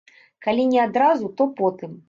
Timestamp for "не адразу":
0.71-1.31